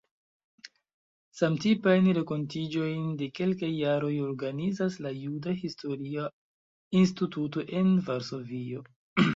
[1.41, 6.27] Samtipajn renkontiĝojn de kelkaj jaroj organizas la Juda Historia
[7.03, 8.87] Instituto en Varsovio.